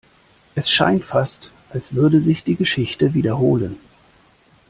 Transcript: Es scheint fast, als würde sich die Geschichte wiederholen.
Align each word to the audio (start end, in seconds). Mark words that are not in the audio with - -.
Es 0.55 0.71
scheint 0.71 1.03
fast, 1.05 1.51
als 1.69 1.93
würde 1.93 2.21
sich 2.21 2.43
die 2.43 2.55
Geschichte 2.55 3.13
wiederholen. 3.13 3.77